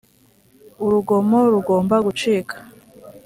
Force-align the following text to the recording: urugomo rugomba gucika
urugomo 0.85 1.39
rugomba 1.53 1.95
gucika 2.05 2.57